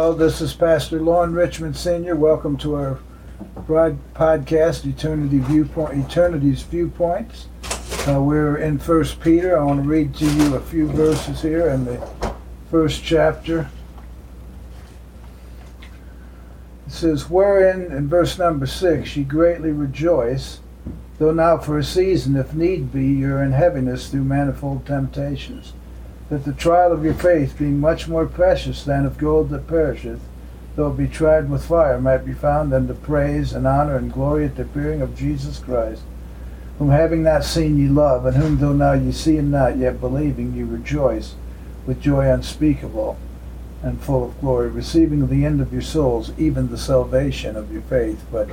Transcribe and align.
Hello, 0.00 0.14
this 0.14 0.40
is 0.40 0.54
Pastor 0.54 0.98
Loren 0.98 1.34
Richmond 1.34 1.76
Sr. 1.76 2.16
Welcome 2.16 2.56
to 2.56 2.74
our 2.74 2.98
broad 3.66 3.98
podcast, 4.14 4.86
Eternity 4.86 5.40
Viewpoint, 5.40 6.06
Eternity's 6.06 6.62
Viewpoints. 6.62 7.48
Uh, 8.08 8.18
we're 8.18 8.56
in 8.56 8.78
First 8.78 9.20
Peter. 9.20 9.58
I 9.58 9.62
want 9.62 9.82
to 9.82 9.86
read 9.86 10.14
to 10.14 10.24
you 10.24 10.54
a 10.54 10.60
few 10.60 10.86
verses 10.86 11.42
here 11.42 11.68
in 11.68 11.84
the 11.84 12.32
first 12.70 13.04
chapter. 13.04 13.68
It 16.86 16.92
says, 16.92 17.28
Wherein, 17.28 17.92
in 17.92 18.08
verse 18.08 18.38
number 18.38 18.66
six, 18.66 19.14
ye 19.18 19.22
greatly 19.22 19.70
rejoice, 19.70 20.60
though 21.18 21.34
now 21.34 21.58
for 21.58 21.76
a 21.76 21.84
season, 21.84 22.36
if 22.36 22.54
need 22.54 22.90
be, 22.90 23.04
you're 23.04 23.42
in 23.42 23.52
heaviness 23.52 24.08
through 24.08 24.24
manifold 24.24 24.86
temptations 24.86 25.74
that 26.30 26.44
the 26.44 26.52
trial 26.52 26.92
of 26.92 27.04
your 27.04 27.14
faith, 27.14 27.58
being 27.58 27.80
much 27.80 28.06
more 28.08 28.24
precious 28.24 28.84
than 28.84 29.04
of 29.04 29.18
gold 29.18 29.50
that 29.50 29.66
perisheth, 29.66 30.20
though 30.76 30.92
it 30.92 30.96
be 30.96 31.08
tried 31.08 31.50
with 31.50 31.66
fire, 31.66 32.00
might 32.00 32.24
be 32.24 32.32
found 32.32 32.72
unto 32.72 32.94
praise 32.94 33.52
and 33.52 33.66
honor 33.66 33.96
and 33.96 34.12
glory 34.12 34.46
at 34.46 34.54
the 34.54 34.62
appearing 34.62 35.02
of 35.02 35.16
Jesus 35.16 35.58
Christ, 35.58 36.02
whom 36.78 36.90
having 36.90 37.24
not 37.24 37.44
seen 37.44 37.76
ye 37.76 37.88
love, 37.88 38.24
and 38.24 38.36
whom 38.36 38.58
though 38.58 38.72
now 38.72 38.92
ye 38.92 39.10
see 39.10 39.36
him 39.36 39.50
not, 39.50 39.76
yet 39.76 40.00
believing 40.00 40.54
ye 40.54 40.62
rejoice 40.62 41.34
with 41.84 42.00
joy 42.00 42.30
unspeakable 42.32 43.18
and 43.82 44.00
full 44.00 44.24
of 44.24 44.40
glory, 44.40 44.68
receiving 44.68 45.26
the 45.26 45.44
end 45.44 45.60
of 45.60 45.72
your 45.72 45.82
souls, 45.82 46.32
even 46.38 46.68
the 46.68 46.78
salvation 46.78 47.56
of 47.56 47.72
your 47.72 47.82
faith. 47.82 48.24
But 48.30 48.48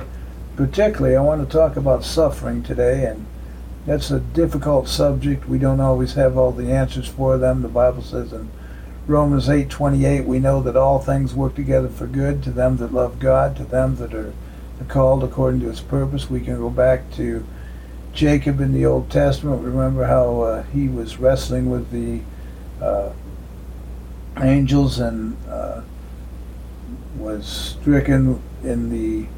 particularly, 0.56 1.14
I 1.14 1.20
want 1.20 1.46
to 1.46 1.56
talk 1.56 1.76
about 1.76 2.02
suffering 2.02 2.64
today 2.64 3.04
and 3.04 3.24
that's 3.88 4.10
a 4.10 4.20
difficult 4.20 4.86
subject. 4.86 5.48
We 5.48 5.58
don't 5.58 5.80
always 5.80 6.12
have 6.12 6.36
all 6.36 6.52
the 6.52 6.70
answers 6.70 7.08
for 7.08 7.38
them. 7.38 7.62
The 7.62 7.68
Bible 7.68 8.02
says 8.02 8.34
in 8.34 8.50
Romans 9.06 9.48
8:28, 9.48 10.26
we 10.26 10.38
know 10.38 10.60
that 10.60 10.76
all 10.76 10.98
things 10.98 11.34
work 11.34 11.54
together 11.54 11.88
for 11.88 12.06
good 12.06 12.42
to 12.42 12.50
them 12.50 12.76
that 12.76 12.92
love 12.92 13.18
God, 13.18 13.56
to 13.56 13.64
them 13.64 13.96
that 13.96 14.12
are 14.12 14.34
called 14.88 15.24
according 15.24 15.60
to 15.60 15.68
His 15.68 15.80
purpose. 15.80 16.28
We 16.28 16.40
can 16.40 16.58
go 16.58 16.68
back 16.68 17.10
to 17.12 17.46
Jacob 18.12 18.60
in 18.60 18.74
the 18.74 18.84
Old 18.84 19.08
Testament. 19.08 19.64
Remember 19.64 20.04
how 20.04 20.42
uh, 20.42 20.62
he 20.64 20.86
was 20.86 21.16
wrestling 21.16 21.70
with 21.70 21.90
the 21.90 22.20
uh, 22.84 23.12
angels 24.38 24.98
and 24.98 25.34
uh, 25.48 25.80
was 27.16 27.46
stricken 27.80 28.42
in 28.62 28.90
the 28.90 29.28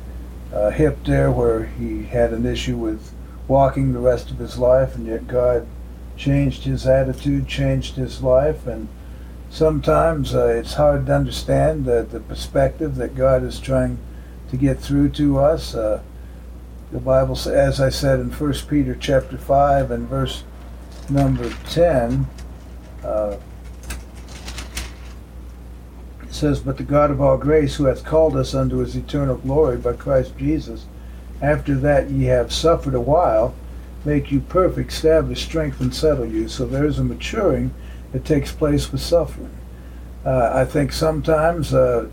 uh, 0.53 0.71
hip 0.71 0.99
there, 1.05 1.31
where 1.31 1.67
he 1.67 2.03
had 2.03 2.33
an 2.33 2.45
issue 2.45 2.77
with 2.77 3.13
walking 3.51 3.93
the 3.93 3.99
rest 3.99 4.31
of 4.31 4.39
his 4.39 4.59
life, 4.59 4.95
and 4.95 5.09
yet 5.09 5.27
God 5.27 5.67
changed 6.17 6.63
his 6.63 6.87
attitude, 6.87 7.49
changed 7.49 7.97
his 7.97 8.23
life, 8.23 8.65
and 8.65 8.87
sometimes 9.51 10.37
uh, 10.37 10.47
it's 10.47 10.75
hard 10.75 11.07
to 11.07 11.15
understand 11.15 11.85
the, 11.85 12.07
the 12.09 12.21
perspective 12.21 12.95
that 12.95 13.17
God 13.17 13.43
is 13.43 13.59
trying 13.59 13.99
to 14.51 14.57
get 14.57 14.79
through 14.79 15.09
to 15.11 15.41
us. 15.41 15.75
Uh, 15.75 16.01
the 16.93 17.01
Bible, 17.01 17.37
as 17.49 17.81
I 17.81 17.89
said 17.89 18.21
in 18.21 18.31
1 18.31 18.53
Peter 18.69 18.95
chapter 18.95 19.37
5 19.37 19.91
and 19.91 20.09
verse 20.09 20.45
number 21.09 21.51
10, 21.71 22.29
uh, 23.05 23.37
it 26.23 26.33
says, 26.33 26.61
But 26.61 26.77
the 26.77 26.85
God 26.85 27.11
of 27.11 27.21
all 27.21 27.37
grace, 27.37 27.75
who 27.75 27.87
hath 27.87 28.05
called 28.05 28.37
us 28.37 28.55
unto 28.55 28.77
his 28.77 28.95
eternal 28.95 29.39
glory 29.39 29.77
by 29.77 29.95
Christ 29.95 30.39
Jesus, 30.39 30.87
after 31.43 31.75
that 31.77 32.11
ye 32.11 32.25
have 32.25 32.53
suffered 32.53 32.95
a 32.95 33.01
while, 33.01 33.55
make 34.05 34.31
you 34.31 34.41
perfect, 34.41 34.93
establish, 34.93 35.45
strengthen, 35.45 35.93
settle 35.93 36.27
you. 36.27 36.49
So 36.49 36.67
there's 36.67 36.99
a 36.99 37.05
maturing 37.05 37.73
that 38.13 38.25
takes 38.25 38.53
place 38.53 38.91
with 38.91 39.01
suffering. 39.01 39.57
Uh, 40.25 40.51
I 40.53 40.65
think 40.65 40.93
sometimes, 40.93 41.73
uh, 41.73 42.09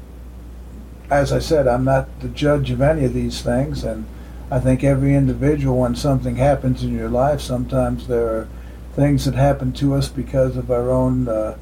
as 1.10 1.32
I 1.32 1.40
said, 1.40 1.68
I'm 1.68 1.84
not 1.84 2.20
the 2.20 2.30
judge 2.30 2.72
of 2.72 2.82
any 2.82 3.06
of 3.06 3.14
these 3.14 3.42
things, 3.42 3.84
and 3.84 4.06
I 4.50 4.60
think 4.60 4.84
every 4.84 5.14
individual, 5.14 5.80
when 5.80 5.96
something 5.96 6.38
happens 6.38 6.84
in 6.84 6.94
your 6.94 7.10
life, 7.10 7.42
sometimes 7.42 8.08
there 8.08 8.28
are 8.28 8.48
things 8.94 9.26
that 9.26 9.36
happen 9.36 9.74
to 9.74 9.94
us 9.94 10.08
because 10.08 10.56
of 10.56 10.72
our 10.72 10.90
own 10.90 11.28
uh, 11.28 11.58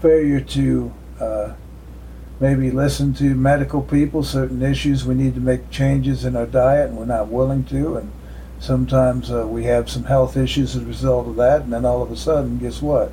failure 0.00 0.40
to 0.40 0.92
uh, 1.20 1.52
maybe 2.40 2.70
listen 2.70 3.12
to 3.14 3.34
medical 3.34 3.82
people, 3.82 4.22
certain 4.22 4.62
issues 4.62 5.04
we 5.04 5.14
need 5.14 5.34
to 5.34 5.40
make 5.40 5.70
changes 5.70 6.24
in 6.24 6.36
our 6.36 6.46
diet 6.46 6.88
and 6.88 6.98
we're 6.98 7.04
not 7.04 7.28
willing 7.28 7.64
to. 7.64 7.96
And 7.96 8.12
sometimes 8.60 9.30
uh, 9.30 9.46
we 9.46 9.64
have 9.64 9.90
some 9.90 10.04
health 10.04 10.36
issues 10.36 10.76
as 10.76 10.82
a 10.82 10.86
result 10.86 11.26
of 11.26 11.36
that. 11.36 11.62
And 11.62 11.72
then 11.72 11.84
all 11.84 12.02
of 12.02 12.12
a 12.12 12.16
sudden, 12.16 12.58
guess 12.58 12.80
what? 12.80 13.12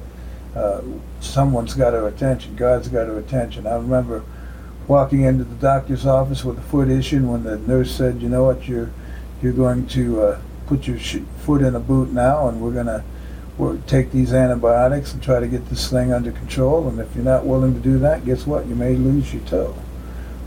Uh, 0.56 0.82
someone's 1.20 1.74
got 1.74 1.94
our 1.94 2.08
attention. 2.08 2.56
God's 2.56 2.88
got 2.88 3.10
our 3.10 3.18
attention. 3.18 3.68
I 3.68 3.76
remember 3.76 4.24
walking 4.88 5.22
into 5.22 5.44
the 5.44 5.56
doctor's 5.56 6.06
office 6.06 6.46
with 6.46 6.60
a 6.60 6.62
foot 6.62 6.90
issue 6.90 7.18
and 7.18 7.32
when 7.32 7.44
the 7.44 7.58
nurse 7.58 7.92
said, 7.92 8.22
you 8.22 8.30
know 8.30 8.44
what, 8.44 8.68
you're, 8.68 8.92
you're 9.42 9.54
going 9.54 9.88
to 9.88 10.22
uh, 10.22 10.42
put 10.68 10.88
your 10.88 11.00
sh- 11.00 11.18
foot 11.40 11.62
in 11.64 11.76
a 11.76 11.80
boot 11.80 12.12
now 12.12 12.48
and 12.48 12.62
we're 12.62 12.72
going 12.72 12.86
to 12.86 13.04
take 13.88 14.12
these 14.12 14.34
antibiotics 14.34 15.14
and 15.14 15.24
try 15.24 15.40
to 15.40 15.48
get 15.48 15.70
this 15.70 15.90
thing 15.90 16.12
under 16.12 16.32
control. 16.32 16.88
And 16.88 17.00
if 17.00 17.16
you're 17.16 17.24
not 17.24 17.46
willing 17.46 17.74
to 17.74 17.80
do 17.80 17.98
that, 18.00 18.26
guess 18.26 18.46
what? 18.46 18.66
You 18.68 18.76
may 18.76 18.96
lose 18.96 19.34
your 19.34 19.44
toe. 19.44 19.76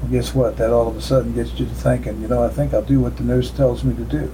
Well, 0.01 0.11
guess 0.11 0.35
what? 0.35 0.57
That 0.59 0.71
all 0.71 0.89
of 0.89 0.97
a 0.97 1.01
sudden 1.01 1.35
gets 1.35 1.59
you 1.59 1.67
to 1.67 1.75
thinking, 1.75 2.21
you 2.21 2.29
know, 2.29 2.43
I 2.43 2.49
think 2.49 2.75
I'll 2.75 2.83
do 2.83 3.01
what 3.01 3.17
the 3.17 3.25
nurse 3.25 3.51
tells 3.51 3.83
me 3.83 3.95
to 3.97 4.05
do. 4.05 4.31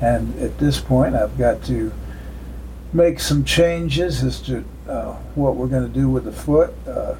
And 0.00 0.38
at 0.40 0.58
this 0.58 0.80
point, 0.80 1.14
I've 1.14 1.38
got 1.38 1.64
to 1.64 1.92
make 2.92 3.20
some 3.20 3.44
changes 3.44 4.22
as 4.22 4.40
to 4.42 4.64
uh, 4.88 5.14
what 5.34 5.56
we're 5.56 5.68
going 5.68 5.86
to 5.86 5.92
do 5.92 6.08
with 6.08 6.24
the 6.24 6.32
foot. 6.32 6.74
Uh, 6.86 7.14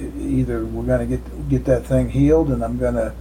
either 0.00 0.64
we're 0.64 0.84
going 0.84 1.08
to 1.08 1.16
get 1.16 1.48
get 1.48 1.64
that 1.64 1.84
thing 1.86 2.10
healed, 2.10 2.50
and 2.50 2.62
I'm 2.62 2.78
going 2.78 2.94
to. 2.94 3.14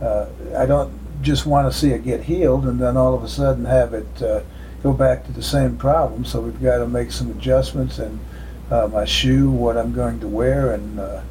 Uh, 0.00 0.28
I 0.56 0.66
don't 0.66 0.92
just 1.22 1.46
want 1.46 1.70
to 1.70 1.76
see 1.76 1.90
it 1.90 2.04
get 2.04 2.24
healed, 2.24 2.64
and 2.64 2.80
then 2.80 2.96
all 2.96 3.14
of 3.14 3.22
a 3.22 3.28
sudden 3.28 3.64
have 3.64 3.94
it 3.94 4.22
uh, 4.22 4.40
go 4.86 4.92
back 4.92 5.26
to 5.26 5.32
the 5.32 5.42
same 5.42 5.76
problem. 5.76 6.24
So 6.24 6.40
we've 6.40 6.62
got 6.62 6.78
to 6.78 6.86
make 6.86 7.10
some 7.10 7.28
adjustments 7.32 7.98
in 7.98 8.20
uh, 8.70 8.86
my 8.86 9.04
shoe, 9.04 9.50
what 9.50 9.76
I'm 9.76 9.92
going 9.92 10.20
to 10.20 10.28
wear, 10.28 10.72
and 10.72 11.00
uh, 11.00 11.22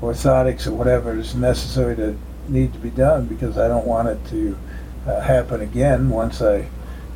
orthotics 0.00 0.66
or 0.66 0.72
whatever 0.72 1.18
is 1.18 1.34
necessary 1.34 1.94
to 1.96 2.16
need 2.48 2.72
to 2.72 2.78
be 2.78 2.88
done 2.88 3.26
because 3.26 3.58
I 3.58 3.68
don't 3.68 3.86
want 3.86 4.08
it 4.08 4.18
to 4.30 4.58
uh, 5.06 5.20
happen 5.20 5.60
again 5.60 6.08
once 6.08 6.40
I 6.40 6.68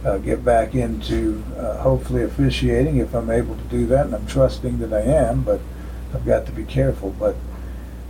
uh, 0.04 0.18
get 0.18 0.44
back 0.44 0.74
into 0.74 1.42
uh, 1.56 1.78
hopefully 1.78 2.22
officiating 2.24 2.98
if 2.98 3.14
I'm 3.14 3.30
able 3.30 3.56
to 3.56 3.64
do 3.64 3.86
that, 3.86 4.06
and 4.06 4.14
I'm 4.14 4.26
trusting 4.26 4.78
that 4.80 4.92
I 4.92 5.00
am, 5.00 5.44
but 5.44 5.60
I've 6.14 6.26
got 6.26 6.44
to 6.44 6.52
be 6.52 6.64
careful. 6.64 7.10
But 7.18 7.36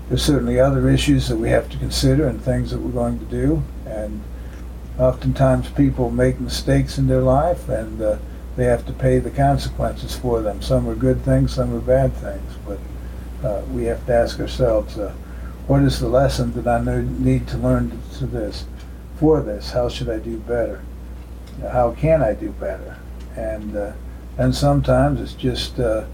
there's 0.09 0.25
certainly 0.25 0.59
other 0.59 0.89
issues 0.89 1.29
that 1.29 1.37
we 1.37 1.51
have 1.51 1.71
to 1.71 1.79
consider 1.79 2.27
and 2.27 2.43
things 2.43 2.73
that 2.73 2.81
we're 2.81 2.91
going 2.91 3.21
to 3.21 3.25
do, 3.27 3.63
and 3.87 4.25
oftentimes 4.99 5.69
people 5.71 6.11
make 6.11 6.41
mistakes 6.41 6.99
in 6.99 7.07
their 7.07 7.21
life 7.21 7.69
and 7.69 8.01
uh, 8.01 8.19
they 8.57 8.65
have 8.65 8.87
to 8.87 8.93
pay 8.93 9.19
the 9.19 9.31
consequences 9.31 10.17
for 10.17 10.41
them. 10.41 10.63
Some 10.63 10.89
are 10.89 10.95
good 10.95 11.23
things, 11.23 11.55
some 11.55 11.75
are 11.75 11.81
bad 11.81 12.15
things, 12.15 12.53
but 12.67 12.79
uh, 13.47 13.63
we 13.73 13.85
have 13.85 14.05
to 14.07 14.15
ask 14.15 14.41
ourselves, 14.41 14.99
uh, 14.99 15.13
what 15.67 15.83
is 15.83 16.01
the 16.01 16.09
lesson 16.09 16.53
that 16.55 16.67
I 16.67 16.83
need 17.03 17.47
to 17.49 17.59
learn 17.59 18.01
to 18.19 18.27
this, 18.27 18.65
for 19.17 19.43
this? 19.43 19.73
How 19.73 19.89
should 19.89 20.09
I 20.09 20.19
do 20.19 20.39
better? 20.39 20.83
How 21.61 21.93
can 21.93 22.23
I 22.23 22.35
do 22.35 22.51
better? 22.53 22.99
And 23.37 23.77
uh, 23.77 23.93
and 24.39 24.55
sometimes 24.55 25.21
it's 25.21 25.33
just 25.33 25.81
uh, 25.81 26.05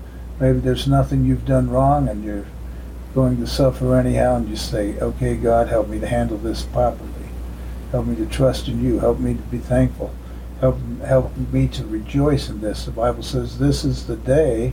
maybe 0.40 0.60
there's 0.60 0.86
nothing 0.86 1.24
you've 1.24 1.44
done 1.44 1.68
wrong 1.68 2.08
and 2.08 2.24
you're 2.24 2.46
going 3.14 3.36
to 3.38 3.46
suffer 3.46 3.94
anyhow, 3.94 4.36
and 4.36 4.48
you 4.48 4.56
say, 4.56 4.98
okay, 4.98 5.36
God, 5.36 5.68
help 5.68 5.88
me 5.88 6.00
to 6.00 6.06
handle 6.06 6.38
this 6.38 6.62
properly. 6.62 7.11
Help 7.92 8.06
me 8.06 8.16
to 8.16 8.26
trust 8.26 8.68
in 8.68 8.82
you. 8.82 8.98
Help 8.98 9.20
me 9.20 9.34
to 9.34 9.42
be 9.42 9.58
thankful. 9.58 10.12
Help, 10.60 10.78
help 11.04 11.36
me 11.52 11.68
to 11.68 11.84
rejoice 11.84 12.48
in 12.48 12.60
this. 12.62 12.86
The 12.86 12.90
Bible 12.90 13.22
says, 13.22 13.58
This 13.58 13.84
is 13.84 14.06
the 14.06 14.16
day 14.16 14.72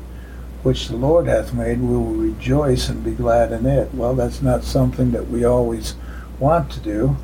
which 0.64 0.88
the 0.88 0.96
Lord 0.96 1.28
hath 1.28 1.54
made. 1.54 1.82
We 1.82 1.98
will 1.98 2.14
rejoice 2.14 2.88
and 2.88 3.04
be 3.04 3.12
glad 3.12 3.52
in 3.52 3.66
it. 3.66 3.94
Well, 3.94 4.16
that's 4.16 4.42
not 4.42 4.64
something 4.64 5.12
that 5.12 5.28
we 5.28 5.44
always 5.44 5.96
want 6.40 6.72
to 6.72 6.80
do, 6.80 7.18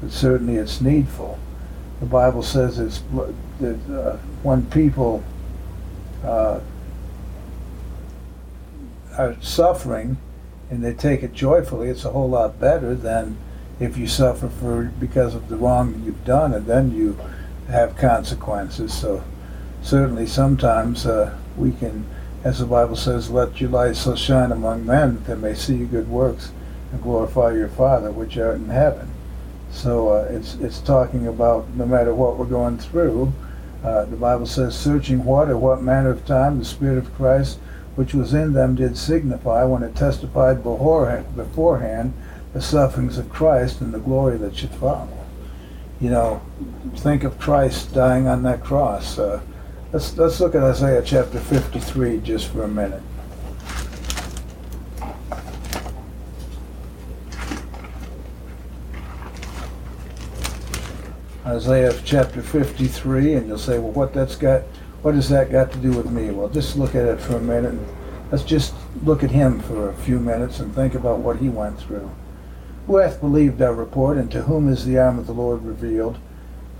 but 0.00 0.12
certainly 0.12 0.56
it's 0.56 0.80
needful. 0.80 1.38
The 1.98 2.06
Bible 2.06 2.42
says 2.42 2.78
it's 2.78 3.02
that 3.60 3.78
uh, 3.90 4.16
when 4.44 4.66
people 4.66 5.24
uh, 6.24 6.60
are 9.18 9.36
suffering 9.40 10.18
and 10.70 10.84
they 10.84 10.94
take 10.94 11.24
it 11.24 11.32
joyfully, 11.32 11.88
it's 11.88 12.04
a 12.04 12.10
whole 12.10 12.30
lot 12.30 12.60
better 12.60 12.94
than 12.94 13.36
if 13.80 13.96
you 13.96 14.06
suffer 14.06 14.48
for 14.48 14.84
because 14.84 15.34
of 15.34 15.48
the 15.48 15.56
wrong 15.56 15.92
that 15.92 15.98
you've 16.00 16.24
done 16.24 16.52
and 16.52 16.66
then 16.66 16.92
you 16.92 17.18
have 17.68 17.96
consequences. 17.96 18.92
So 18.92 19.24
certainly 19.82 20.26
sometimes 20.26 21.06
uh, 21.06 21.36
we 21.56 21.72
can, 21.72 22.06
as 22.44 22.58
the 22.58 22.66
Bible 22.66 22.96
says, 22.96 23.30
let 23.30 23.60
your 23.60 23.70
light 23.70 23.96
so 23.96 24.14
shine 24.14 24.52
among 24.52 24.86
men 24.86 25.14
that 25.14 25.24
they 25.24 25.34
may 25.34 25.54
see 25.54 25.76
your 25.76 25.88
good 25.88 26.08
works 26.08 26.52
and 26.92 27.02
glorify 27.02 27.52
your 27.52 27.68
Father 27.68 28.10
which 28.10 28.38
art 28.38 28.56
in 28.56 28.68
heaven. 28.68 29.10
So 29.70 30.10
uh, 30.10 30.28
it's 30.30 30.54
it's 30.56 30.80
talking 30.80 31.26
about 31.26 31.68
no 31.70 31.86
matter 31.86 32.14
what 32.14 32.36
we're 32.36 32.44
going 32.44 32.78
through. 32.78 33.32
Uh, 33.82 34.04
the 34.04 34.16
Bible 34.16 34.46
says, 34.46 34.78
searching 34.78 35.24
what 35.24 35.48
or 35.48 35.56
what 35.56 35.82
manner 35.82 36.10
of 36.10 36.24
time 36.24 36.58
the 36.58 36.64
Spirit 36.64 36.98
of 36.98 37.12
Christ 37.14 37.58
which 37.94 38.14
was 38.14 38.32
in 38.32 38.52
them 38.52 38.74
did 38.74 38.96
signify 38.96 39.64
when 39.64 39.82
it 39.82 39.94
testified 39.94 40.62
beforehand 40.62 42.14
the 42.52 42.60
sufferings 42.60 43.18
of 43.18 43.30
Christ 43.30 43.80
and 43.80 43.92
the 43.92 43.98
glory 43.98 44.36
that 44.38 44.56
should 44.56 44.70
follow. 44.70 45.08
You 46.00 46.10
know, 46.10 46.42
think 46.96 47.24
of 47.24 47.38
Christ 47.38 47.94
dying 47.94 48.26
on 48.26 48.42
that 48.42 48.62
cross. 48.62 49.18
Uh, 49.18 49.40
let's 49.92 50.16
let's 50.18 50.40
look 50.40 50.54
at 50.54 50.62
Isaiah 50.62 51.02
chapter 51.04 51.38
53 51.38 52.20
just 52.20 52.48
for 52.48 52.64
a 52.64 52.68
minute. 52.68 53.02
Isaiah 61.44 61.92
chapter 62.04 62.40
53, 62.40 63.34
and 63.34 63.48
you'll 63.48 63.58
say, 63.58 63.78
well, 63.78 63.90
what 63.90 64.14
that's 64.14 64.36
got, 64.36 64.62
what 65.02 65.14
has 65.14 65.28
that 65.28 65.50
got 65.50 65.70
to 65.72 65.78
do 65.78 65.90
with 65.90 66.10
me? 66.10 66.30
Well, 66.30 66.48
just 66.48 66.76
look 66.76 66.94
at 66.94 67.04
it 67.04 67.20
for 67.20 67.36
a 67.36 67.40
minute. 67.40 67.72
And 67.72 67.86
let's 68.30 68.44
just 68.44 68.74
look 69.04 69.22
at 69.22 69.30
him 69.30 69.60
for 69.60 69.90
a 69.90 69.94
few 69.94 70.18
minutes 70.18 70.60
and 70.60 70.74
think 70.74 70.94
about 70.94 71.18
what 71.18 71.36
he 71.36 71.48
went 71.48 71.78
through. 71.78 72.10
Who 72.86 72.96
hath 72.96 73.20
believed 73.20 73.62
our 73.62 73.72
report, 73.72 74.16
and 74.16 74.28
to 74.32 74.42
whom 74.42 74.68
is 74.68 74.84
the 74.84 74.98
arm 74.98 75.18
of 75.18 75.28
the 75.28 75.32
Lord 75.32 75.62
revealed? 75.62 76.18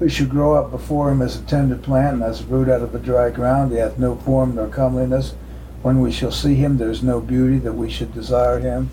We 0.00 0.08
should 0.08 0.30
grow 0.30 0.54
up 0.54 0.72
before 0.72 1.12
him 1.12 1.22
as 1.22 1.36
a 1.36 1.42
tender 1.42 1.76
plant, 1.76 2.14
and 2.14 2.22
as 2.24 2.40
a 2.40 2.44
root 2.46 2.68
out 2.68 2.82
of 2.82 2.92
a 2.92 2.98
dry 2.98 3.30
ground. 3.30 3.70
He 3.70 3.78
hath 3.78 4.00
no 4.00 4.16
form 4.16 4.56
nor 4.56 4.66
comeliness. 4.66 5.34
When 5.82 6.00
we 6.00 6.10
shall 6.10 6.32
see 6.32 6.56
him, 6.56 6.78
there 6.78 6.90
is 6.90 7.04
no 7.04 7.20
beauty 7.20 7.58
that 7.58 7.76
we 7.76 7.88
should 7.88 8.12
desire 8.12 8.58
him. 8.58 8.90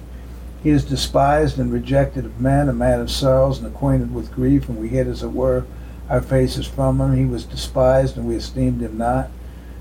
He 0.62 0.70
is 0.70 0.86
despised 0.86 1.58
and 1.58 1.74
rejected 1.74 2.26
of 2.26 2.40
men, 2.40 2.70
a 2.70 2.74
man 2.74 3.00
of 3.00 3.10
sorrows 3.10 3.58
and 3.58 3.66
acquainted 3.66 4.14
with 4.14 4.32
grief, 4.32 4.70
and 4.70 4.78
we 4.78 4.90
hid, 4.90 5.08
as 5.08 5.24
it 5.24 5.32
were, 5.32 5.66
our 6.10 6.22
faces 6.22 6.68
from 6.68 7.02
him. 7.02 7.18
He 7.18 7.26
was 7.26 7.44
despised, 7.44 8.18
and 8.18 8.28
we 8.28 8.36
esteemed 8.36 8.82
him 8.82 9.00
not. 9.00 9.32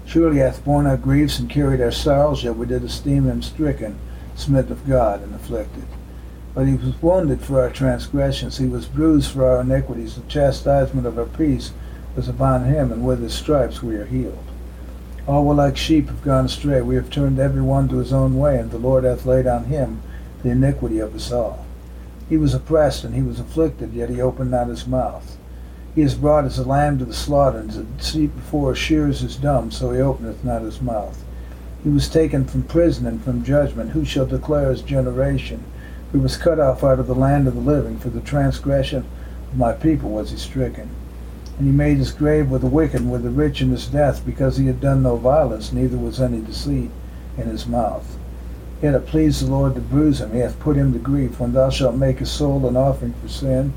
Surely 0.06 0.36
he 0.36 0.40
hath 0.40 0.64
borne 0.64 0.86
our 0.86 0.96
griefs 0.96 1.38
and 1.38 1.50
carried 1.50 1.82
our 1.82 1.92
sorrows, 1.92 2.42
yet 2.42 2.56
we 2.56 2.64
did 2.64 2.84
esteem 2.84 3.26
him 3.26 3.42
stricken, 3.42 3.98
smitten 4.34 4.72
of 4.72 4.88
God, 4.88 5.22
and 5.22 5.34
afflicted. 5.34 5.84
But 6.58 6.66
he 6.66 6.74
was 6.74 7.00
wounded 7.00 7.40
for 7.40 7.60
our 7.60 7.70
transgressions, 7.70 8.58
he 8.58 8.66
was 8.66 8.86
bruised 8.86 9.30
for 9.30 9.44
our 9.44 9.60
iniquities. 9.60 10.16
The 10.16 10.22
chastisement 10.22 11.06
of 11.06 11.16
our 11.16 11.24
peace 11.24 11.70
was 12.16 12.28
upon 12.28 12.64
him, 12.64 12.90
and 12.90 13.06
with 13.06 13.22
his 13.22 13.32
stripes 13.32 13.80
we 13.80 13.94
are 13.94 14.06
healed. 14.06 14.42
All 15.28 15.44
were 15.44 15.54
like 15.54 15.76
sheep 15.76 16.08
have 16.08 16.20
gone 16.20 16.46
astray. 16.46 16.82
We 16.82 16.96
have 16.96 17.10
turned 17.10 17.38
every 17.38 17.62
one 17.62 17.86
to 17.90 17.98
his 17.98 18.12
own 18.12 18.36
way, 18.40 18.58
and 18.58 18.72
the 18.72 18.78
Lord 18.78 19.04
hath 19.04 19.24
laid 19.24 19.46
on 19.46 19.66
him 19.66 20.02
the 20.42 20.50
iniquity 20.50 20.98
of 20.98 21.14
us 21.14 21.30
all. 21.30 21.64
He 22.28 22.36
was 22.36 22.54
oppressed 22.54 23.04
and 23.04 23.14
he 23.14 23.22
was 23.22 23.38
afflicted, 23.38 23.94
yet 23.94 24.10
he 24.10 24.20
opened 24.20 24.50
not 24.50 24.66
his 24.66 24.84
mouth. 24.84 25.38
He 25.94 26.02
is 26.02 26.16
brought 26.16 26.44
as 26.44 26.58
a 26.58 26.66
lamb 26.66 26.98
to 26.98 27.04
the 27.04 27.14
slaughter, 27.14 27.58
and 27.58 27.70
the 27.70 28.02
sheep 28.02 28.34
before 28.34 28.74
shears 28.74 29.22
is 29.22 29.36
dumb, 29.36 29.70
so 29.70 29.92
he 29.92 30.00
openeth 30.00 30.42
not 30.42 30.62
his 30.62 30.82
mouth. 30.82 31.22
He 31.84 31.88
was 31.88 32.08
taken 32.08 32.46
from 32.46 32.64
prison 32.64 33.06
and 33.06 33.22
from 33.22 33.44
judgment. 33.44 33.92
Who 33.92 34.04
shall 34.04 34.26
declare 34.26 34.70
his 34.70 34.82
generation? 34.82 35.62
He 36.12 36.18
was 36.18 36.36
cut 36.36 36.58
off 36.58 36.82
out 36.82 36.98
of 36.98 37.06
the 37.06 37.14
land 37.14 37.46
of 37.46 37.54
the 37.54 37.60
living. 37.60 37.98
For 37.98 38.08
the 38.08 38.20
transgression 38.20 39.04
of 39.50 39.58
my 39.58 39.72
people 39.72 40.10
was 40.10 40.30
he 40.30 40.36
stricken. 40.36 40.90
And 41.58 41.66
he 41.66 41.72
made 41.72 41.98
his 41.98 42.12
grave 42.12 42.50
with 42.50 42.62
the 42.62 42.68
wicked 42.68 43.00
and 43.00 43.10
with 43.10 43.24
the 43.24 43.30
rich 43.30 43.60
in 43.60 43.70
his 43.70 43.88
death, 43.88 44.24
because 44.24 44.56
he 44.56 44.66
had 44.66 44.80
done 44.80 45.02
no 45.02 45.16
violence, 45.16 45.72
neither 45.72 45.98
was 45.98 46.20
any 46.20 46.40
deceit 46.40 46.90
in 47.36 47.48
his 47.48 47.66
mouth. 47.66 48.16
Yet 48.80 48.94
it 48.94 49.06
pleased 49.06 49.44
the 49.44 49.50
Lord 49.50 49.74
to 49.74 49.80
bruise 49.80 50.20
him. 50.20 50.32
He 50.32 50.38
hath 50.38 50.60
put 50.60 50.76
him 50.76 50.92
to 50.92 50.98
grief. 50.98 51.40
When 51.40 51.52
thou 51.52 51.68
shalt 51.68 51.96
make 51.96 52.20
his 52.20 52.30
soul 52.30 52.66
an 52.66 52.76
offering 52.76 53.14
for 53.20 53.28
sin, 53.28 53.72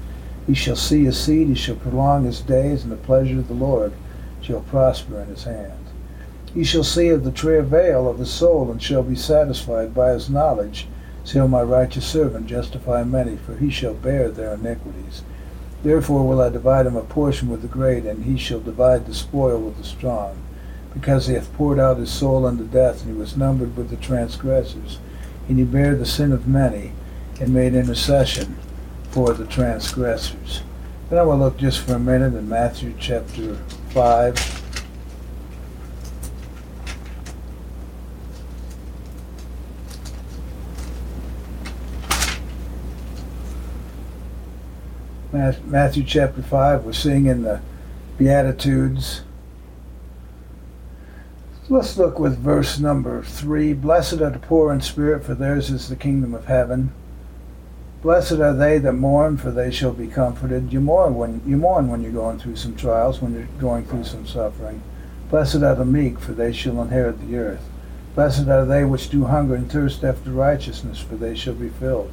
he 0.45 0.53
shall 0.53 0.75
see 0.75 1.05
his 1.05 1.19
seed, 1.19 1.47
he 1.47 1.55
shall 1.55 1.75
prolong 1.75 2.25
his 2.25 2.41
days, 2.41 2.83
and 2.83 2.91
the 2.91 2.97
pleasure 2.97 3.39
of 3.39 3.47
the 3.47 3.53
Lord 3.53 3.93
shall 4.41 4.61
prosper 4.61 5.19
in 5.19 5.29
his 5.29 5.43
hand. 5.43 5.79
He 6.53 6.63
shall 6.63 6.83
see 6.83 7.09
of 7.09 7.23
the 7.23 7.31
travail 7.31 8.07
of 8.07 8.19
his 8.19 8.29
soul, 8.29 8.71
and 8.71 8.81
shall 8.81 9.03
be 9.03 9.15
satisfied 9.15 9.95
by 9.95 10.11
his 10.11 10.29
knowledge. 10.29 10.87
Shall 11.25 11.47
my 11.47 11.61
righteous 11.61 12.05
servant 12.05 12.47
justify 12.47 13.03
many, 13.03 13.37
for 13.37 13.55
he 13.55 13.69
shall 13.69 13.93
bear 13.93 14.29
their 14.29 14.53
iniquities. 14.53 15.23
Therefore 15.83 16.27
will 16.27 16.41
I 16.41 16.49
divide 16.49 16.85
him 16.85 16.95
a 16.95 17.03
portion 17.03 17.49
with 17.49 17.61
the 17.61 17.67
great, 17.67 18.05
and 18.05 18.25
he 18.25 18.37
shall 18.37 18.59
divide 18.59 19.05
the 19.05 19.13
spoil 19.13 19.59
with 19.59 19.77
the 19.77 19.83
strong 19.83 20.37
because 20.93 21.27
he 21.27 21.33
hath 21.33 21.53
poured 21.53 21.79
out 21.79 21.97
his 21.97 22.11
soul 22.11 22.45
unto 22.45 22.65
death, 22.65 23.03
and 23.03 23.13
he 23.13 23.19
was 23.19 23.37
numbered 23.37 23.77
with 23.77 23.89
the 23.89 23.95
transgressors. 23.97 24.99
And 25.47 25.57
he 25.57 25.63
bare 25.63 25.95
the 25.95 26.05
sin 26.05 26.31
of 26.31 26.47
many, 26.47 26.91
and 27.39 27.53
made 27.53 27.73
intercession 27.73 28.57
for 29.09 29.33
the 29.33 29.45
transgressors. 29.45 30.61
Then 31.09 31.19
I 31.19 31.23
will 31.23 31.37
look 31.37 31.57
just 31.57 31.79
for 31.79 31.93
a 31.93 31.99
minute 31.99 32.33
in 32.33 32.47
Matthew 32.47 32.93
chapter 32.99 33.55
5. 33.89 34.60
Matthew 45.33 46.03
chapter 46.03 46.41
5, 46.41 46.83
we're 46.83 46.93
seeing 46.93 47.25
in 47.25 47.43
the 47.43 47.61
Beatitudes 48.17 49.21
Let's 51.71 51.97
look 51.97 52.19
with 52.19 52.37
verse 52.37 52.79
number 52.79 53.23
three. 53.23 53.71
Blessed 53.71 54.19
are 54.19 54.29
the 54.29 54.39
poor 54.39 54.73
in 54.73 54.81
spirit, 54.81 55.23
for 55.23 55.33
theirs 55.33 55.69
is 55.69 55.87
the 55.87 55.95
kingdom 55.95 56.33
of 56.33 56.47
heaven. 56.47 56.91
Blessed 58.01 58.33
are 58.33 58.53
they 58.53 58.77
that 58.79 58.91
mourn, 58.91 59.37
for 59.37 59.51
they 59.51 59.71
shall 59.71 59.93
be 59.93 60.07
comforted. 60.07 60.73
You 60.73 60.81
mourn 60.81 61.15
when 61.15 61.41
you 61.45 61.55
mourn 61.55 61.87
when 61.87 62.01
you're 62.01 62.11
going 62.11 62.39
through 62.39 62.57
some 62.57 62.75
trials, 62.75 63.21
when 63.21 63.33
you're 63.33 63.47
going 63.57 63.85
through 63.85 64.03
some 64.03 64.27
suffering. 64.27 64.81
Blessed 65.29 65.63
are 65.63 65.75
the 65.75 65.85
meek, 65.85 66.19
for 66.19 66.33
they 66.33 66.51
shall 66.51 66.81
inherit 66.81 67.25
the 67.25 67.37
earth. 67.37 67.63
Blessed 68.15 68.49
are 68.49 68.65
they 68.65 68.83
which 68.83 69.09
do 69.09 69.23
hunger 69.23 69.55
and 69.55 69.71
thirst 69.71 70.03
after 70.03 70.31
righteousness, 70.31 70.99
for 70.99 71.15
they 71.15 71.35
shall 71.35 71.53
be 71.53 71.69
filled. 71.69 72.11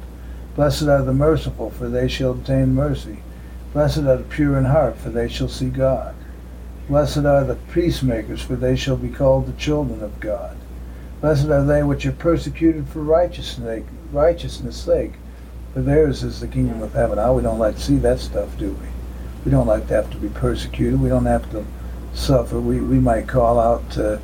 Blessed 0.59 0.89
are 0.89 1.03
the 1.03 1.13
merciful, 1.13 1.69
for 1.69 1.87
they 1.87 2.09
shall 2.09 2.31
obtain 2.31 2.75
mercy. 2.75 3.19
Blessed 3.71 3.99
are 3.99 4.17
the 4.17 4.25
pure 4.25 4.57
in 4.57 4.65
heart, 4.65 4.97
for 4.97 5.09
they 5.09 5.29
shall 5.29 5.47
see 5.47 5.69
God. 5.69 6.13
Blessed 6.89 7.19
are 7.19 7.45
the 7.45 7.55
peacemakers, 7.71 8.41
for 8.41 8.57
they 8.57 8.75
shall 8.75 8.97
be 8.97 9.07
called 9.07 9.45
the 9.45 9.53
children 9.53 10.03
of 10.03 10.19
God. 10.19 10.57
Blessed 11.21 11.45
are 11.45 11.63
they 11.63 11.81
which 11.81 12.05
are 12.05 12.11
persecuted 12.11 12.89
for 12.89 13.01
righteousness' 13.01 14.75
sake, 14.75 15.13
for 15.73 15.81
theirs 15.81 16.23
is 16.23 16.41
the 16.41 16.47
kingdom 16.47 16.81
of 16.81 16.91
heaven. 16.91 17.19
Oh, 17.19 17.35
we 17.35 17.41
don't 17.41 17.57
like 17.57 17.75
to 17.75 17.81
see 17.81 17.95
that 17.95 18.19
stuff, 18.19 18.57
do 18.57 18.73
we? 18.73 18.87
We 19.45 19.51
don't 19.51 19.65
like 19.65 19.87
to 19.87 19.93
have 19.93 20.11
to 20.11 20.17
be 20.17 20.27
persecuted. 20.27 20.99
We 20.99 21.07
don't 21.07 21.25
have 21.25 21.49
to 21.51 21.65
suffer. 22.13 22.59
We, 22.59 22.81
we 22.81 22.99
might 22.99 23.29
call 23.29 23.61
out 23.61 23.89
to 23.91 24.19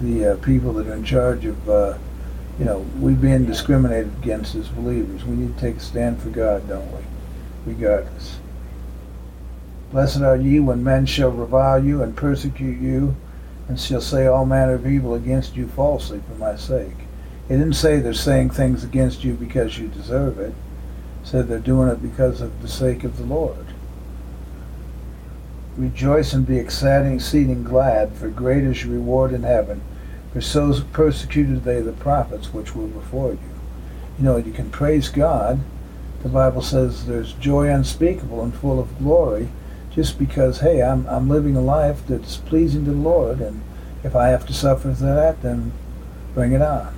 the 0.00 0.24
uh, 0.24 0.36
people 0.36 0.72
that 0.74 0.86
are 0.86 0.94
in 0.94 1.02
charge 1.02 1.46
of, 1.46 1.68
uh, 1.68 1.98
you 2.58 2.64
know, 2.64 2.80
we 2.98 3.14
being 3.14 3.46
discriminated 3.46 4.12
against 4.22 4.54
as 4.54 4.68
believers. 4.68 5.24
We 5.24 5.36
need 5.36 5.54
to 5.54 5.60
take 5.60 5.76
a 5.76 5.80
stand 5.80 6.20
for 6.20 6.28
God, 6.28 6.68
don't 6.68 6.90
we? 6.92 7.02
Regardless. 7.66 8.38
Blessed 9.92 10.20
are 10.20 10.36
ye 10.36 10.60
when 10.60 10.84
men 10.84 11.06
shall 11.06 11.30
revile 11.30 11.82
you 11.82 12.02
and 12.02 12.16
persecute 12.16 12.80
you, 12.80 13.16
and 13.68 13.78
shall 13.78 14.00
say 14.00 14.26
all 14.26 14.46
manner 14.46 14.74
of 14.74 14.86
evil 14.86 15.14
against 15.14 15.56
you 15.56 15.68
falsely 15.68 16.20
for 16.28 16.34
my 16.34 16.56
sake. 16.56 16.96
It 17.48 17.56
didn't 17.56 17.74
say 17.74 17.98
they're 17.98 18.14
saying 18.14 18.50
things 18.50 18.84
against 18.84 19.24
you 19.24 19.34
because 19.34 19.78
you 19.78 19.88
deserve 19.88 20.38
it. 20.38 20.50
it 20.50 20.54
said 21.24 21.48
they're 21.48 21.58
doing 21.58 21.88
it 21.88 22.02
because 22.02 22.40
of 22.40 22.62
the 22.62 22.68
sake 22.68 23.02
of 23.02 23.16
the 23.16 23.24
Lord. 23.24 23.66
Rejoice 25.76 26.32
and 26.32 26.46
be 26.46 26.58
exceeding 26.58 27.64
glad, 27.64 28.12
for 28.12 28.28
great 28.28 28.64
is 28.64 28.84
your 28.84 28.94
reward 28.94 29.32
in 29.32 29.42
heaven. 29.42 29.80
For 30.32 30.40
so 30.40 30.80
persecuted 30.92 31.64
they 31.64 31.80
the 31.80 31.92
prophets 31.92 32.52
which 32.52 32.74
were 32.74 32.86
before 32.86 33.32
you. 33.32 33.38
You 34.18 34.24
know, 34.24 34.36
you 34.36 34.52
can 34.52 34.70
praise 34.70 35.08
God. 35.08 35.60
The 36.22 36.28
Bible 36.28 36.62
says 36.62 37.06
there's 37.06 37.32
joy 37.32 37.68
unspeakable 37.68 38.42
and 38.42 38.54
full 38.54 38.78
of 38.78 38.98
glory 38.98 39.48
just 39.90 40.18
because, 40.18 40.60
hey, 40.60 40.82
I'm, 40.82 41.06
I'm 41.06 41.28
living 41.28 41.56
a 41.56 41.60
life 41.60 42.06
that's 42.06 42.36
pleasing 42.36 42.84
to 42.84 42.92
the 42.92 42.96
Lord, 42.96 43.40
and 43.40 43.62
if 44.04 44.14
I 44.14 44.28
have 44.28 44.46
to 44.46 44.52
suffer 44.52 44.94
for 44.94 45.04
that, 45.04 45.42
then 45.42 45.72
bring 46.34 46.52
it 46.52 46.62
on. 46.62 46.94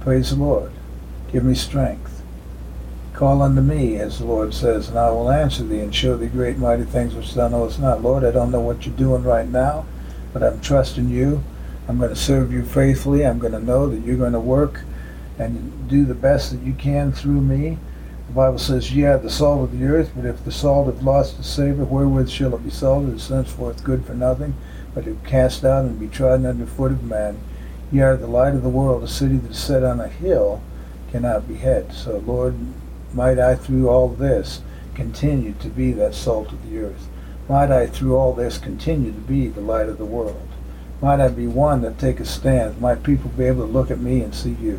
Praise 0.00 0.30
the 0.30 0.36
Lord. 0.36 0.72
Give 1.32 1.44
me 1.44 1.54
strength. 1.54 2.22
Call 3.14 3.40
unto 3.40 3.62
me, 3.62 3.96
as 3.96 4.18
the 4.18 4.26
Lord 4.26 4.52
says, 4.52 4.88
and 4.88 4.98
I 4.98 5.10
will 5.10 5.30
answer 5.30 5.62
thee 5.62 5.80
and 5.80 5.94
show 5.94 6.16
thee 6.16 6.26
great 6.26 6.58
mighty 6.58 6.84
things 6.84 7.14
which 7.14 7.34
thou 7.34 7.48
knowest 7.48 7.78
not. 7.78 8.02
Lord, 8.02 8.24
I 8.24 8.30
don't 8.30 8.50
know 8.50 8.60
what 8.60 8.84
you're 8.84 8.96
doing 8.96 9.22
right 9.22 9.48
now, 9.48 9.86
but 10.32 10.42
I'm 10.42 10.60
trusting 10.60 11.08
you. 11.08 11.42
I'm 11.88 11.98
going 11.98 12.10
to 12.10 12.16
serve 12.16 12.52
you 12.52 12.64
faithfully. 12.64 13.26
I'm 13.26 13.38
going 13.38 13.52
to 13.52 13.60
know 13.60 13.88
that 13.88 14.04
you're 14.04 14.16
going 14.16 14.32
to 14.32 14.40
work 14.40 14.82
and 15.38 15.88
do 15.88 16.04
the 16.04 16.14
best 16.14 16.52
that 16.52 16.62
you 16.62 16.74
can 16.74 17.12
through 17.12 17.40
me. 17.40 17.78
The 18.28 18.32
Bible 18.34 18.58
says, 18.58 18.94
Ye 18.94 19.04
are 19.04 19.18
the 19.18 19.28
salt 19.28 19.64
of 19.64 19.78
the 19.78 19.84
earth, 19.86 20.12
but 20.14 20.24
if 20.24 20.44
the 20.44 20.52
salt 20.52 20.86
have 20.86 21.02
lost 21.02 21.38
its 21.38 21.48
savor, 21.48 21.84
wherewith 21.84 22.30
shall 22.30 22.54
it 22.54 22.64
be 22.64 22.70
salted? 22.70 23.10
It 23.10 23.16
is 23.16 23.28
henceforth 23.28 23.82
good 23.84 24.04
for 24.04 24.14
nothing, 24.14 24.54
but 24.94 25.04
to 25.04 25.18
cast 25.26 25.64
out 25.64 25.84
and 25.84 25.98
be 25.98 26.08
trodden 26.08 26.46
under 26.46 26.66
foot 26.66 26.92
of 26.92 27.02
man. 27.02 27.38
Ye 27.90 28.00
are 28.00 28.16
the 28.16 28.26
light 28.26 28.54
of 28.54 28.62
the 28.62 28.68
world. 28.68 29.02
A 29.02 29.08
city 29.08 29.36
that 29.36 29.50
is 29.50 29.58
set 29.58 29.82
on 29.82 30.00
a 30.00 30.08
hill 30.08 30.62
cannot 31.10 31.48
be 31.48 31.54
hid. 31.54 31.92
So, 31.92 32.18
Lord, 32.18 32.54
might 33.12 33.38
I 33.38 33.54
through 33.54 33.88
all 33.88 34.08
this 34.08 34.62
continue 34.94 35.52
to 35.60 35.68
be 35.68 35.92
that 35.92 36.14
salt 36.14 36.52
of 36.52 36.70
the 36.70 36.78
earth. 36.78 37.08
Might 37.48 37.70
I 37.70 37.86
through 37.86 38.16
all 38.16 38.32
this 38.32 38.56
continue 38.56 39.12
to 39.12 39.18
be 39.18 39.48
the 39.48 39.60
light 39.60 39.88
of 39.88 39.98
the 39.98 40.04
world. 40.04 40.48
Might 41.02 41.18
I 41.18 41.26
be 41.28 41.48
one 41.48 41.82
that 41.82 41.98
take 41.98 42.20
a 42.20 42.24
stand. 42.24 42.80
Might 42.80 43.02
people 43.02 43.28
be 43.30 43.44
able 43.44 43.66
to 43.66 43.72
look 43.72 43.90
at 43.90 43.98
me 43.98 44.20
and 44.22 44.32
see 44.32 44.56
you. 44.62 44.78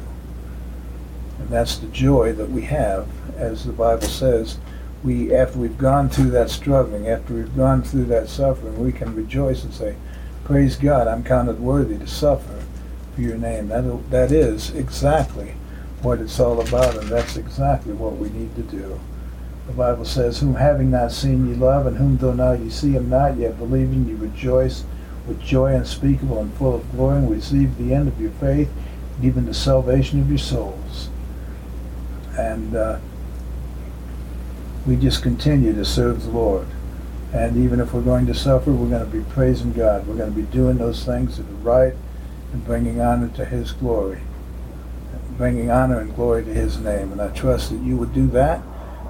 And 1.38 1.50
that's 1.50 1.77
the 1.77 1.88
joy 1.88 2.32
that 2.34 2.50
we 2.50 2.62
have, 2.62 3.10
as 3.36 3.65
the 3.65 3.74
Bible 3.74 4.08
says. 4.08 4.58
We, 5.03 5.36
after 5.36 5.60
we've 5.60 5.77
gone 5.77 6.08
through 6.08 6.30
that 6.30 6.50
struggling, 6.50 7.10
after 7.10 7.34
we've 7.34 7.58
gone 7.58 7.84
through 7.84 8.06
that 8.06 8.30
suffering, 8.30 8.80
we 8.80 8.94
can 8.94 9.13
rejoice 9.13 9.65
and 9.65 9.74
say, 9.74 9.98
Praise 10.46 10.77
God, 10.77 11.10
I'm 11.10 11.25
counted 11.25 11.60
worthy 11.60 11.98
to 11.98 12.08
suffer 12.08 12.63
for 13.13 13.22
your 13.22 13.38
name. 13.38 13.68
That, 13.68 14.10
that 14.10 14.32
is 14.32 14.74
exactly 14.74 15.56
what 16.01 16.20
it's 16.20 16.39
all 16.39 16.62
about, 16.62 16.96
and 16.96 17.10
that's 17.10 17.36
exactly 17.36 17.92
what 17.92 18.15
we 18.15 18.30
need 18.30 18.56
to 18.56 18.62
do. 18.62 18.98
The 19.68 19.74
Bible 19.74 20.06
says, 20.06 20.39
Whom 20.39 20.56
having 20.56 20.92
not 20.92 21.12
seen 21.12 21.50
ye 21.50 21.56
love, 21.56 21.86
and 21.86 21.98
whom 21.98 22.15
though 22.18 22.34
now 22.34 22.53
ye 22.53 22.70
see 22.70 22.92
him 22.92 23.10
not, 23.10 23.36
yet 23.36 23.58
believing 23.58 24.06
ye 24.06 24.13
rejoice 24.13 24.86
with 25.27 25.42
joy 25.42 25.74
unspeakable 25.75 26.39
and 26.39 26.53
full 26.56 26.75
of 26.75 26.92
glory, 26.92 27.18
and 27.18 27.30
receive 27.30 27.77
the 27.77 27.94
end 27.94 28.08
of 28.08 28.20
your 28.20 28.32
faith, 28.32 28.70
even 29.22 29.46
the 29.46 29.53
salvation 29.53 30.20
of 30.20 30.30
your 30.30 30.38
souls. 30.38 31.10
And 32.38 32.75
uh, 32.75 33.00
we 34.86 34.96
just 34.96 35.22
continue 35.22 35.74
to 35.74 35.86
serve 35.86 36.24
the 36.24 36.32
Lord. 36.32 36.68
And 37.34 37.58
even 37.58 37.80
if 37.80 37.94
we're 37.94 38.01
going 38.01 38.25
to 38.27 38.34
suffer, 38.34 38.72
we're 38.72 38.89
going 38.89 39.10
to 39.10 39.18
be 39.18 39.24
praising 39.32 39.74
God. 39.74 40.08
We're 40.08 40.18
going 40.18 40.34
to 40.34 40.36
be 40.36 40.48
doing 40.51 40.77
those 40.77 41.03
things 41.03 41.38
that 41.38 41.48
are 41.48 41.63
right 41.63 41.94
and 42.51 42.65
bringing 42.65 43.01
honor 43.01 43.30
to 43.30 43.46
His 43.46 43.72
glory 43.72 44.22
bringing 45.38 45.72
honor 45.72 46.00
and 46.00 46.15
glory 46.15 46.44
to 46.46 46.53
his 46.53 46.77
name. 46.80 47.12
And 47.12 47.22
I 47.22 47.30
trust 47.30 47.72
that 47.72 47.82
you 47.82 47.98
would 47.98 48.13
do 48.13 48.27
that. 48.27 48.62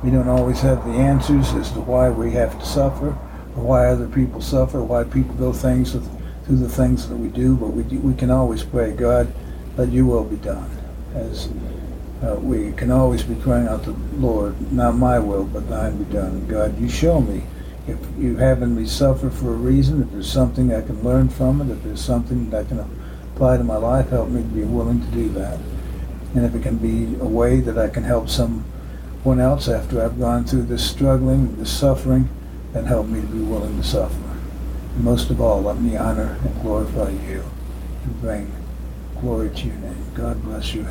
We 0.03 0.11
don't 0.11 0.27
always 0.27 0.61
have 0.61 0.85
the 0.85 0.91
answers 0.91 1.53
as 1.53 1.71
to 1.71 1.81
why 1.81 2.09
we 2.09 2.31
have 2.31 2.57
to 2.59 2.65
suffer 2.65 3.17
why 3.55 3.87
other 3.87 4.07
people 4.07 4.41
suffer, 4.41 4.81
why 4.83 5.03
people 5.03 5.35
go 5.35 5.53
things 5.53 5.93
with, 5.93 6.09
through 6.45 6.57
the 6.57 6.69
things 6.69 7.07
that 7.07 7.15
we 7.15 7.29
do, 7.29 7.55
but 7.55 7.67
we, 7.67 7.83
we 7.97 8.13
can 8.13 8.29
always 8.29 8.63
pray, 8.63 8.93
God, 8.93 9.33
let 9.77 9.91
your 9.91 10.05
will 10.05 10.23
be 10.23 10.37
done. 10.37 10.69
As 11.15 11.49
uh, 12.23 12.35
we 12.35 12.71
can 12.73 12.91
always 12.91 13.23
be 13.23 13.35
crying 13.35 13.67
out 13.67 13.83
to 13.83 13.91
the 13.91 14.17
Lord, 14.17 14.71
not 14.71 14.95
my 14.95 15.19
will, 15.19 15.43
but 15.43 15.69
thine 15.69 16.03
be 16.03 16.11
done. 16.11 16.47
God, 16.47 16.79
you 16.79 16.89
show 16.89 17.21
me 17.21 17.43
if 17.87 17.99
you 18.17 18.37
having 18.37 18.75
me 18.75 18.85
suffer 18.85 19.29
for 19.29 19.49
a 19.49 19.57
reason, 19.57 20.01
if 20.01 20.11
there's 20.11 20.31
something 20.31 20.73
I 20.73 20.81
can 20.81 21.03
learn 21.03 21.29
from 21.29 21.61
it, 21.61 21.71
if 21.71 21.83
there's 21.83 22.03
something 22.03 22.49
that 22.49 22.65
I 22.65 22.67
can 22.67 22.79
apply 23.33 23.57
to 23.57 23.63
my 23.63 23.75
life, 23.75 24.09
help 24.09 24.29
me 24.29 24.41
to 24.41 24.47
be 24.47 24.63
willing 24.63 25.01
to 25.01 25.07
do 25.07 25.29
that. 25.29 25.59
And 26.33 26.45
if 26.45 26.55
it 26.55 26.63
can 26.63 26.77
be 26.77 27.15
a 27.19 27.27
way 27.27 27.59
that 27.59 27.77
I 27.77 27.89
can 27.89 28.03
help 28.03 28.29
someone 28.29 29.39
else 29.39 29.67
after 29.67 30.01
I've 30.01 30.17
gone 30.17 30.45
through 30.45 30.63
this 30.63 30.89
struggling, 30.89 31.57
this 31.57 31.71
suffering, 31.71 32.29
then 32.73 32.85
help 32.85 33.07
me 33.07 33.21
to 33.21 33.27
be 33.27 33.39
willing 33.39 33.77
to 33.77 33.87
suffer. 33.87 34.15
And 34.95 35.03
most 35.03 35.29
of 35.29 35.39
all, 35.39 35.61
let 35.61 35.79
me 35.79 35.95
honor 35.95 36.37
and 36.43 36.61
glorify 36.61 37.11
you 37.11 37.43
and 38.03 38.21
bring 38.21 38.51
glory 39.21 39.49
to 39.49 39.67
your 39.67 39.75
name. 39.77 40.05
God 40.15 40.43
bless 40.43 40.73
you. 40.73 40.83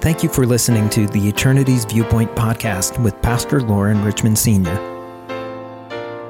Thank 0.00 0.22
you 0.22 0.28
for 0.28 0.44
listening 0.44 0.90
to 0.90 1.06
the 1.06 1.28
Eternity's 1.28 1.86
Viewpoint 1.86 2.30
podcast 2.36 3.02
with 3.02 3.20
Pastor 3.22 3.62
Lauren 3.62 4.04
Richmond 4.04 4.38
Sr. 4.38 4.93